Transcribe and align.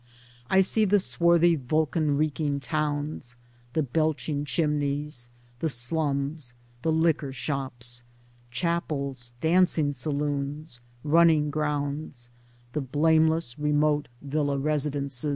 I 0.49 0.61
see 0.61 0.85
the 0.85 0.97
swarthy 0.99 1.53
Vulcan 1.55 2.17
reeking 2.17 2.59
towns, 2.59 3.35
the 3.73 3.83
belching 3.83 4.45
chimneys, 4.45 5.29
the 5.59 5.69
slums, 5.69 6.55
the 6.81 6.91
liquor 6.91 7.31
shops, 7.31 8.01
chapels, 8.49 9.35
dancing 9.41 9.93
saloons, 9.93 10.81
running 11.03 11.51
grounds, 11.51 12.31
and 12.73 12.91
blameless 12.91 13.59
remote 13.59 14.07
villa 14.23 14.57
residences. 14.57 15.29